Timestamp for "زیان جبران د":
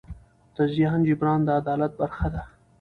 0.73-1.49